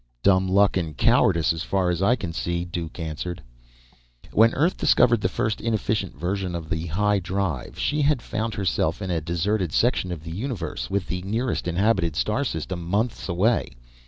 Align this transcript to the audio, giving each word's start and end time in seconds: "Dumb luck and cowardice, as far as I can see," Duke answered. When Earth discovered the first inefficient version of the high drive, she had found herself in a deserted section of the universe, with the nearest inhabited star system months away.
"Dumb 0.23 0.47
luck 0.47 0.77
and 0.77 0.97
cowardice, 0.97 1.53
as 1.53 1.61
far 1.61 1.91
as 1.91 2.01
I 2.01 2.15
can 2.15 2.33
see," 2.33 2.65
Duke 2.65 2.99
answered. 2.99 3.43
When 4.31 4.51
Earth 4.55 4.75
discovered 4.75 5.21
the 5.21 5.29
first 5.29 5.61
inefficient 5.61 6.15
version 6.19 6.55
of 6.55 6.69
the 6.71 6.87
high 6.87 7.19
drive, 7.19 7.77
she 7.77 8.01
had 8.01 8.19
found 8.19 8.55
herself 8.55 9.03
in 9.03 9.11
a 9.11 9.21
deserted 9.21 9.71
section 9.71 10.11
of 10.11 10.23
the 10.23 10.31
universe, 10.35 10.89
with 10.89 11.05
the 11.05 11.21
nearest 11.21 11.67
inhabited 11.67 12.15
star 12.15 12.43
system 12.43 12.83
months 12.83 13.29
away. 13.29 13.73